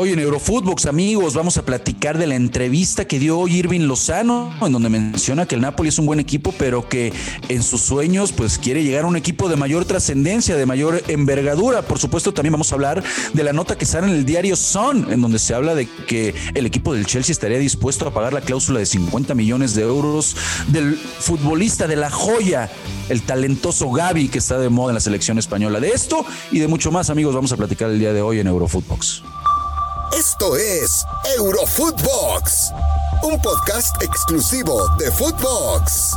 [0.00, 4.54] Hoy en Eurofootbox, amigos, vamos a platicar de la entrevista que dio hoy Irving Lozano,
[4.64, 7.12] en donde menciona que el Napoli es un buen equipo, pero que
[7.48, 11.82] en sus sueños pues quiere llegar a un equipo de mayor trascendencia, de mayor envergadura.
[11.82, 15.10] Por supuesto, también vamos a hablar de la nota que sale en el diario Sun,
[15.10, 18.40] en donde se habla de que el equipo del Chelsea estaría dispuesto a pagar la
[18.40, 20.36] cláusula de 50 millones de euros
[20.68, 22.70] del futbolista de la joya,
[23.08, 25.80] el talentoso Gaby, que está de moda en la selección española.
[25.80, 28.46] De esto y de mucho más, amigos, vamos a platicar el día de hoy en
[28.46, 29.24] Eurofootbox.
[30.18, 31.06] Esto es
[31.36, 32.72] Eurofootbox,
[33.22, 36.16] un podcast exclusivo de Footbox.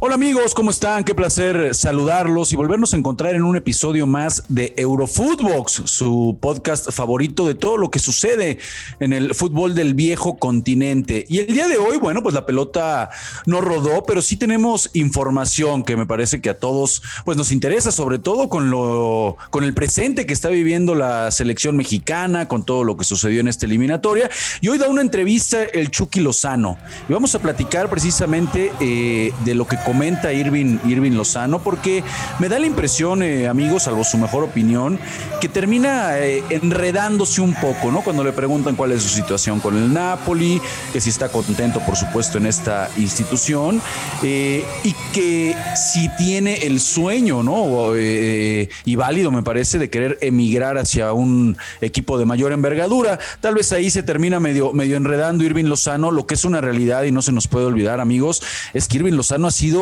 [0.00, 1.02] Hola amigos, ¿cómo están?
[1.02, 6.92] Qué placer saludarlos y volvernos a encontrar en un episodio más de Eurofootbox, su podcast
[6.92, 8.58] favorito de todo lo que sucede
[9.00, 11.24] en el fútbol del viejo continente.
[11.28, 13.10] Y el día de hoy, bueno, pues la pelota
[13.44, 17.90] no rodó, pero sí tenemos información que me parece que a todos pues nos interesa,
[17.90, 22.84] sobre todo con lo con el presente que está viviendo la selección mexicana, con todo
[22.84, 24.30] lo que sucedió en esta eliminatoria.
[24.60, 29.54] Y hoy da una entrevista el Chucky Lozano y vamos a platicar precisamente eh, de
[29.56, 32.04] lo que comenta Irving, Irving Lozano, porque
[32.40, 34.98] me da la impresión, eh, amigos, salvo su mejor opinión,
[35.40, 38.02] que termina eh, enredándose un poco, ¿no?
[38.02, 40.60] Cuando le preguntan cuál es su situación con el Napoli,
[40.92, 43.80] que si está contento, por supuesto, en esta institución,
[44.22, 47.58] eh, y que si tiene el sueño, ¿no?
[47.96, 53.18] y válido, me parece, de querer emigrar hacia un equipo de mayor envergadura.
[53.40, 57.04] Tal vez ahí se termina medio, medio enredando Irving Lozano, lo que es una realidad
[57.04, 58.42] y no se nos puede olvidar, amigos,
[58.74, 59.77] es que Irving Lozano ha sido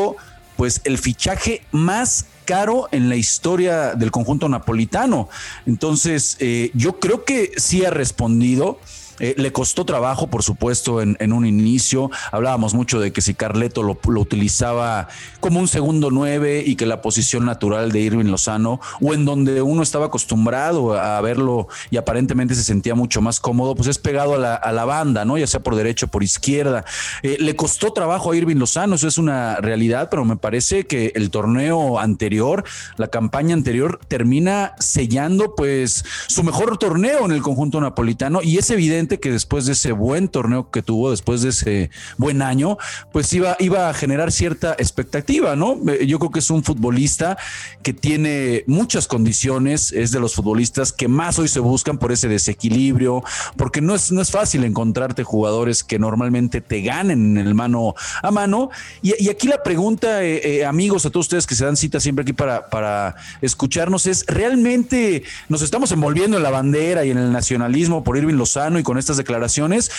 [0.56, 5.28] pues el fichaje más caro en la historia del conjunto napolitano.
[5.66, 8.78] Entonces, eh, yo creo que sí ha respondido.
[9.20, 12.10] Eh, le costó trabajo, por supuesto, en, un inicio.
[12.32, 15.08] Hablábamos mucho de que si Carleto lo, utilizaba
[15.40, 19.62] como un segundo nueve y que la posición natural de Irving Lozano, o en donde
[19.62, 24.34] uno estaba acostumbrado a verlo y aparentemente se sentía mucho más cómodo, pues es pegado
[24.34, 25.36] a la, banda, ¿no?
[25.36, 26.84] Ya sea por derecho o por izquierda.
[27.22, 31.12] Eh, le costó trabajo a Irving Lozano, eso es una realidad, pero me parece que
[31.16, 32.64] el torneo anterior,
[32.96, 38.70] la campaña anterior, termina sellando pues su mejor torneo en el conjunto napolitano y es
[38.70, 42.76] evidente que después de ese buen torneo que tuvo, después de ese buen año,
[43.12, 45.78] pues iba, iba a generar cierta expectativa, ¿no?
[45.88, 47.38] Eh, yo creo que es un futbolista
[47.82, 52.28] que tiene muchas condiciones, es de los futbolistas que más hoy se buscan por ese
[52.28, 53.22] desequilibrio,
[53.56, 57.94] porque no es, no es fácil encontrarte jugadores que normalmente te ganen en el mano
[58.22, 58.70] a mano.
[59.02, 62.22] Y, aquí la pregunta, eh, eh, amigos, a todos ustedes que se dan cita siempre
[62.22, 67.32] aquí para, para escucharnos, es, ¿realmente nos estamos envolviendo en la bandera y en el
[67.32, 69.90] nacionalismo por Irving Lozano y estas declaraciones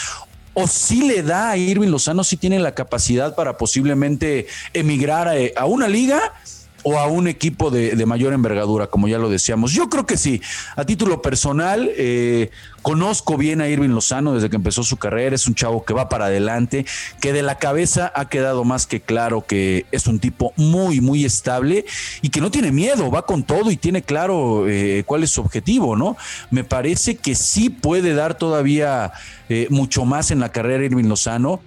[0.60, 5.66] o si le da a Irving Lozano, si tiene la capacidad para posiblemente emigrar a,
[5.66, 6.34] una liga
[6.90, 9.74] o a un equipo de, mayor envergadura, como ya lo decíamos.
[9.74, 10.42] Yo creo que sí.
[10.78, 12.50] A título personal, eh,
[12.82, 15.36] conozco bien a Irving Lozano desde que empezó su carrera.
[15.36, 16.86] Es un chavo que va para adelante,
[17.20, 21.26] que de la cabeza ha quedado más que claro que es un tipo muy, muy
[21.26, 21.84] estable
[22.22, 25.42] y que no tiene miedo, va con todo y tiene claro eh, cuál es su
[25.42, 26.16] objetivo, ¿no?
[26.52, 29.12] Me parece que sí puede dar todavía
[29.50, 31.60] eh, mucho más en la carrera Irving Lozano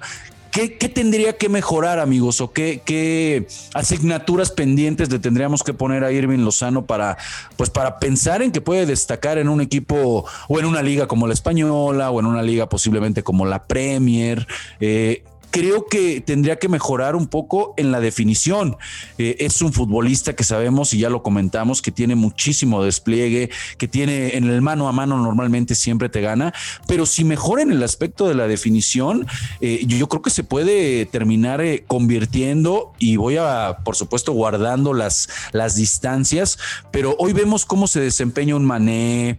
[0.50, 2.40] ¿Qué, tendría que mejorar, amigos?
[2.40, 7.18] ¿O qué, asignaturas pendientes le tendríamos que poner a Irving Lozano para,
[7.56, 11.26] pues para pensar en que puede destacar en un equipo o en una liga como
[11.26, 14.46] la española o en una liga posiblemente como la Premier?
[14.80, 18.76] Eh, creo que tendría que mejorar un poco en la definición.
[19.18, 23.88] Eh, es un futbolista que sabemos y ya lo comentamos que tiene muchísimo despliegue, que
[23.88, 26.52] tiene en el mano a mano normalmente siempre te gana,
[26.86, 29.26] pero si mejora en el aspecto de la definición,
[29.60, 34.94] eh, yo creo que se puede terminar eh, convirtiendo y voy a, por supuesto, guardando
[34.94, 36.58] las, las distancias,
[36.90, 39.38] pero hoy vemos cómo se desempeña un Mané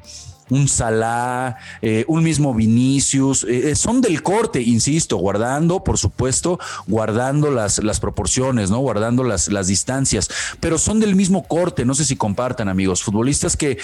[0.51, 6.59] un Salah, eh, un mismo Vinicius, eh, eh, son del corte, insisto, guardando, por supuesto,
[6.87, 8.79] guardando las, las proporciones, ¿no?
[8.79, 10.29] Guardando las, las distancias,
[10.59, 13.77] pero son del mismo corte, no sé si compartan, amigos, futbolistas que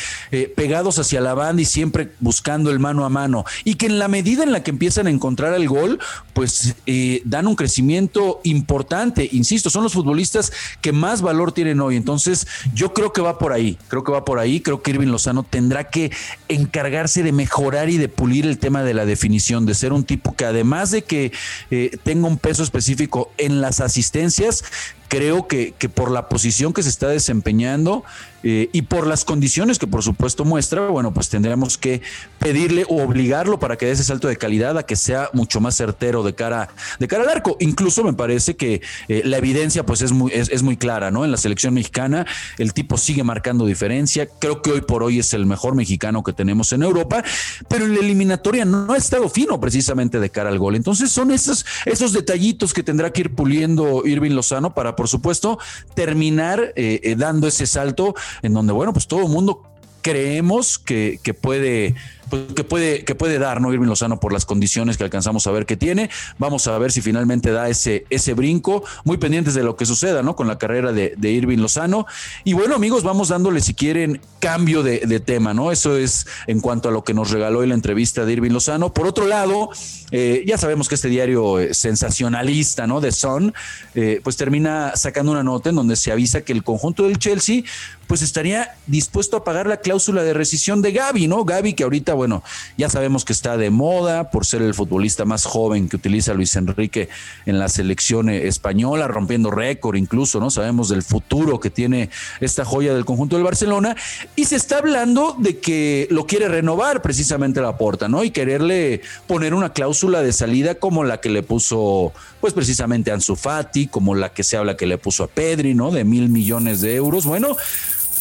[0.55, 4.09] pegados hacia la banda y siempre buscando el mano a mano, y que en la
[4.09, 5.99] medida en la que empiezan a encontrar el gol,
[6.33, 6.75] pues
[7.23, 10.51] dan un crecimiento importante, insisto, son los futbolistas
[10.81, 14.25] que más valor tienen hoy, entonces yo creo que va por ahí, creo que va
[14.25, 16.11] por ahí, creo que Irving Lozano tendrá que
[16.57, 20.35] encargarse de mejorar y de pulir el tema de la definición, de ser un tipo
[20.35, 21.31] que además de que
[21.71, 24.63] eh, tenga un peso específico en las asistencias,
[25.07, 28.03] creo que, que por la posición que se está desempeñando
[28.43, 32.01] eh, y por las condiciones que por supuesto muestra, bueno, pues tendríamos que
[32.39, 35.75] pedirle o obligarlo para que dé ese salto de calidad a que sea mucho más
[35.75, 36.69] certero de cara,
[36.99, 37.57] de cara al arco.
[37.59, 41.25] Incluso me parece que eh, la evidencia pues es muy, es, muy clara, ¿no?
[41.25, 42.25] En la selección mexicana
[42.57, 44.27] el tipo sigue marcando diferencia.
[44.39, 47.23] Creo que hoy por hoy es el mejor mexicano que tenemos en Europa,
[47.67, 50.75] pero en la eliminatoria no ha estado fino precisamente de cara al gol.
[50.75, 55.59] Entonces son esos, esos detallitos que tendrá que ir puliendo Irving Lozano para, por supuesto,
[55.93, 59.63] terminar eh, dando ese salto en donde, bueno, pues todo el mundo
[60.07, 61.95] creemos que, que puede
[62.29, 63.73] pues, que, puede, que puede dar, ¿no?
[63.73, 66.09] Irving Lozano por las condiciones que alcanzamos a ver que tiene.
[66.37, 68.83] Vamos a ver si finalmente da ese, ese brinco.
[69.03, 70.35] Muy pendientes de lo que suceda, ¿no?
[70.35, 72.05] Con la carrera de, de Irving Lozano.
[72.43, 75.71] Y bueno, amigos, vamos dándole, si quieren, cambio de, tema, ¿no?
[75.71, 78.93] Eso es en cuanto a lo que nos regaló en la entrevista de Irving Lozano.
[78.93, 79.69] Por otro lado,
[80.11, 83.01] eh, ya sabemos que este diario eh, sensacionalista, ¿no?
[83.01, 83.53] De Son,
[83.95, 87.63] eh, pues termina sacando una nota en donde se avisa que el conjunto del Chelsea,
[88.07, 91.43] pues estaría dispuesto a pagar la cláusula de rescisión de Gaby, ¿no?
[91.43, 92.43] Gaby que ahorita bueno,
[92.77, 96.55] ya sabemos que está de moda por ser el futbolista más joven que utiliza Luis
[96.55, 97.09] Enrique
[97.45, 100.49] en la selección española, rompiendo récord incluso, ¿no?
[100.49, 102.09] Sabemos del futuro que tiene
[102.39, 103.95] esta joya del conjunto del Barcelona
[104.35, 108.23] y se está hablando de que lo quiere renovar precisamente la porta, ¿no?
[108.23, 113.15] Y quererle poner una cláusula de salida como la que le puso, pues precisamente a
[113.15, 115.91] Ansu Fati, como la que se habla que le puso a Pedri, ¿no?
[115.91, 117.25] De mil millones de euros.
[117.25, 117.57] Bueno,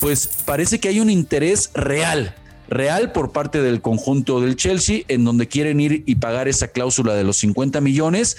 [0.00, 2.34] pues parece que hay un interés real
[2.68, 7.14] real por parte del conjunto del Chelsea, en donde quieren ir y pagar esa cláusula
[7.14, 8.36] de los 50 millones.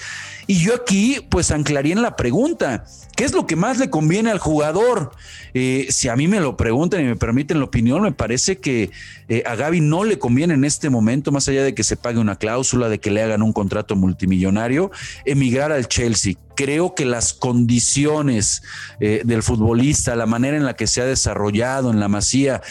[0.48, 2.86] Y yo aquí, pues, anclaría en la pregunta,
[3.16, 5.12] ¿qué es lo que más le conviene al jugador?
[5.54, 8.92] Eh, si a mí me lo preguntan y me permiten la opinión, me parece que
[9.28, 12.20] eh, a Gaby no le conviene en este momento, más allá de que se pague
[12.20, 14.92] una cláusula, de que le hagan un contrato multimillonario,
[15.26, 18.64] emigrar al Chelsea creo que las condiciones
[19.00, 22.64] eh, del futbolista, la manera en la que se ha desarrollado en la masía,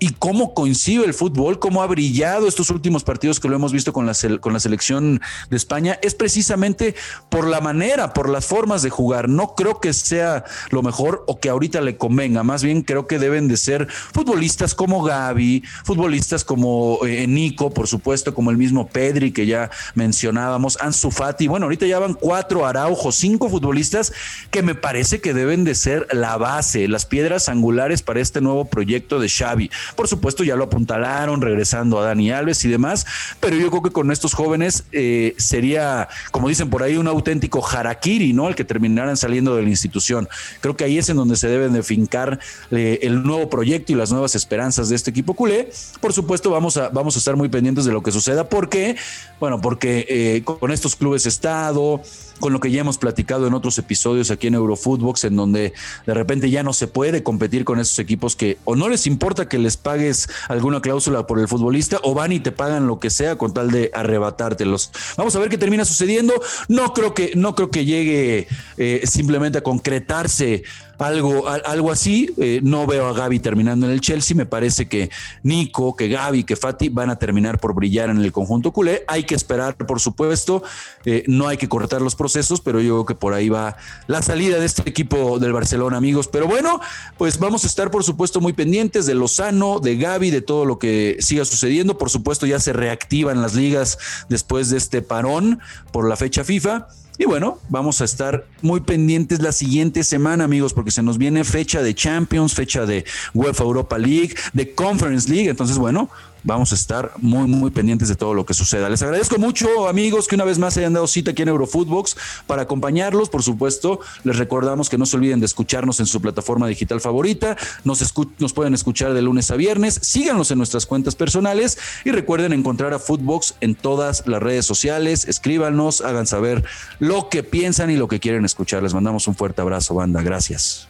[0.00, 3.92] y cómo coincide el fútbol, cómo ha brillado estos últimos partidos que lo hemos visto
[3.92, 5.20] con la, con la selección
[5.50, 6.94] de España, es precisamente
[7.28, 9.28] por la manera, por las formas de jugar.
[9.28, 13.18] No creo que sea lo mejor o que ahorita le convenga, más bien creo que
[13.18, 18.88] deben de ser futbolistas como Gaby, futbolistas como eh, Nico, por supuesto, como el mismo
[18.88, 24.14] Pedri que ya mencionábamos, Ansu Fati, bueno, ahorita ya van cuatro Araujo, cinco futbolistas
[24.50, 28.64] que me parece que deben de ser la base, las piedras angulares para este nuevo
[28.64, 29.70] proyecto de Xavi.
[29.96, 33.06] Por supuesto, ya lo apuntalaron, regresando a Dani Alves y demás,
[33.40, 37.66] pero yo creo que con estos jóvenes eh, sería, como dicen por ahí, un auténtico
[37.66, 38.48] harakiri, ¿no?
[38.48, 40.28] El que terminaran saliendo de la institución.
[40.60, 42.38] Creo que ahí es en donde se deben de fincar
[42.70, 45.70] eh, el nuevo proyecto y las nuevas esperanzas de este equipo culé.
[46.00, 48.48] Por supuesto, vamos a, vamos a estar muy pendientes de lo que suceda.
[48.48, 48.96] ¿Por qué?
[49.38, 52.02] Bueno, porque eh, con estos clubes Estado,
[52.40, 55.72] con lo que ya hemos platicado en otros episodios aquí en Eurofootbox, en donde
[56.06, 59.48] de repente ya no se puede competir con esos equipos que o no les importa
[59.48, 63.10] que les pagues alguna cláusula por el futbolista o van y te pagan lo que
[63.10, 64.90] sea con tal de arrebatártelos.
[65.16, 66.34] Vamos a ver qué termina sucediendo.
[66.68, 70.64] No creo que, no creo que llegue eh, simplemente a concretarse
[71.00, 72.32] algo, algo así.
[72.38, 74.36] Eh, no veo a Gaby terminando en el Chelsea.
[74.36, 75.10] Me parece que
[75.42, 79.04] Nico, que Gaby, que Fati van a terminar por brillar en el conjunto culé.
[79.08, 80.62] Hay que esperar, por supuesto.
[81.04, 83.76] Eh, no hay que cortar los procesos, pero yo creo que por ahí va
[84.06, 86.28] la salida de este equipo del Barcelona, amigos.
[86.28, 86.80] Pero bueno,
[87.16, 90.78] pues vamos a estar, por supuesto, muy pendientes de Lozano, de Gaby, de todo lo
[90.78, 91.98] que siga sucediendo.
[91.98, 93.98] Por supuesto, ya se reactivan las ligas
[94.28, 95.60] después de este parón
[95.92, 96.88] por la fecha FIFA.
[97.20, 101.44] Y bueno, vamos a estar muy pendientes la siguiente semana, amigos, porque se nos viene
[101.44, 105.50] fecha de Champions, fecha de UEFA Europa League, de Conference League.
[105.50, 106.08] Entonces, bueno,
[106.42, 108.88] vamos a estar muy, muy pendientes de todo lo que suceda.
[108.88, 112.16] Les agradezco mucho, amigos, que una vez más hayan dado cita aquí en Eurofootbox
[112.46, 113.28] para acompañarlos.
[113.28, 117.56] Por supuesto, les recordamos que no se olviden de escucharnos en su plataforma digital favorita.
[117.84, 119.98] Nos, nos pueden escuchar de lunes a viernes.
[120.02, 125.26] Síganos en nuestras cuentas personales y recuerden encontrar a Footbox en todas las redes sociales.
[125.26, 126.64] Escríbanos, hagan saber
[126.98, 128.82] lo que piensan y lo que quieren escuchar.
[128.82, 130.22] Les mandamos un fuerte abrazo, banda.
[130.22, 130.89] Gracias.